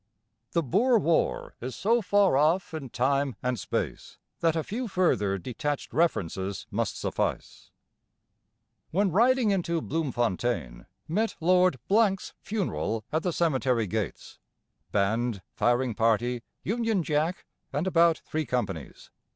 The 0.53 0.63
Boer 0.63 0.97
War 0.97 1.53
is 1.61 1.75
so 1.75 2.01
far 2.01 2.35
off 2.35 2.73
in 2.73 2.89
time 2.89 3.35
and 3.43 3.59
space 3.59 4.17
that 4.39 4.55
a 4.55 4.63
few 4.63 4.87
further 4.87 5.37
detached 5.37 5.93
references 5.93 6.65
must 6.71 6.99
suffice: 6.99 7.69
When 8.89 9.11
riding 9.11 9.51
into 9.51 9.79
Bloemfontein 9.79 10.87
met 11.07 11.35
Lord 11.39 11.77
's 12.19 12.33
funeral 12.41 13.05
at 13.11 13.21
the 13.21 13.31
cemetery 13.31 13.85
gates, 13.85 14.39
band, 14.91 15.43
firing 15.53 15.93
party, 15.93 16.41
Union 16.63 17.03
Jack, 17.03 17.45
and 17.71 17.85
about 17.85 18.23
three 18.25 18.47
companies. 18.47 19.11